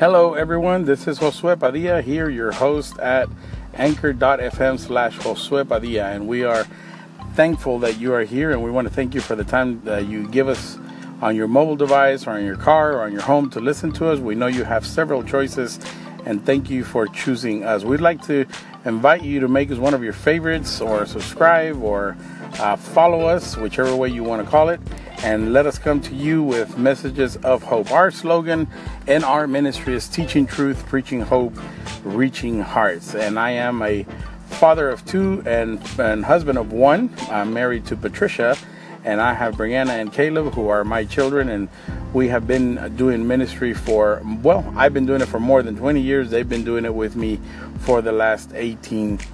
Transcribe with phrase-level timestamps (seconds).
[0.00, 0.86] Hello, everyone.
[0.86, 3.28] This is Josue Padilla here, your host at
[3.74, 6.04] anchor.fm slash Josue Padilla.
[6.04, 6.66] And we are
[7.34, 10.06] thankful that you are here and we want to thank you for the time that
[10.06, 10.78] you give us
[11.20, 14.08] on your mobile device or in your car or on your home to listen to
[14.08, 14.18] us.
[14.18, 15.78] We know you have several choices
[16.24, 17.84] and thank you for choosing us.
[17.84, 18.46] We'd like to
[18.86, 22.16] invite you to make us one of your favorites or subscribe or
[22.58, 24.80] uh, follow us, whichever way you want to call it,
[25.22, 27.90] and let us come to you with messages of hope.
[27.92, 28.66] Our slogan
[29.06, 31.54] in our ministry is teaching truth, preaching hope,
[32.04, 33.14] reaching hearts.
[33.14, 34.04] And I am a
[34.46, 37.14] father of two and, and husband of one.
[37.30, 38.56] I'm married to Patricia,
[39.04, 41.68] and I have Brianna and Caleb, who are my children, and
[42.12, 46.00] we have been doing ministry for, well, I've been doing it for more than 20
[46.00, 46.30] years.
[46.30, 47.40] They've been doing it with me
[47.80, 49.26] for the last 18 years.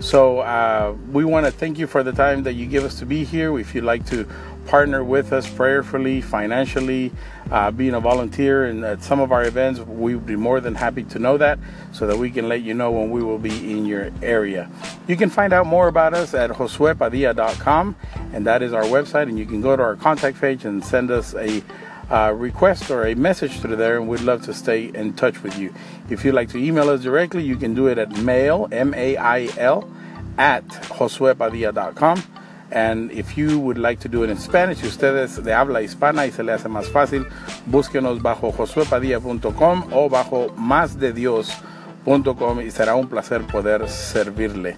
[0.00, 3.06] So uh, we want to thank you for the time that you give us to
[3.06, 3.58] be here.
[3.58, 4.26] If you'd like to
[4.66, 7.10] partner with us prayerfully, financially,
[7.50, 10.74] uh, being a volunteer and at some of our events, we would be more than
[10.74, 11.58] happy to know that
[11.92, 14.70] so that we can let you know when we will be in your area.
[15.06, 17.96] You can find out more about us at josuepadilla.com,
[18.34, 19.24] and that is our website.
[19.24, 21.62] And you can go to our contact page and send us a
[22.10, 25.58] uh, request or a message through there, and we'd love to stay in touch with
[25.58, 25.72] you.
[26.10, 29.16] If you'd like to email us directly, you can do it at mail, M A
[29.16, 29.90] I L,
[30.38, 32.22] at josuepadilla.com.
[32.70, 36.30] And if you would like to do it in Spanish, ustedes de habla hispana y
[36.30, 37.26] se le hace más fácil,
[37.66, 44.76] búsquenos bajo josuepadilla.com o bajo másdedios.com y será un placer poder servirle.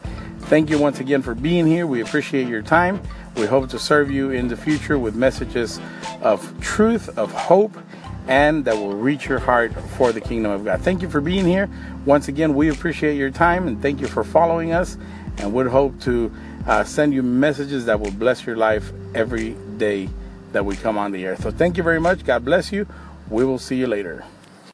[0.50, 1.86] Thank you once again for being here.
[1.86, 3.00] We appreciate your time.
[3.36, 5.78] We hope to serve you in the future with messages
[6.22, 7.78] of truth, of hope,
[8.26, 10.80] and that will reach your heart for the kingdom of God.
[10.80, 11.70] Thank you for being here.
[12.04, 14.96] Once again, we appreciate your time and thank you for following us
[15.38, 16.32] and would hope to
[16.66, 20.08] uh, send you messages that will bless your life every day
[20.50, 21.36] that we come on the air.
[21.36, 22.24] So thank you very much.
[22.24, 22.88] God bless you.
[23.28, 24.24] We will see you later.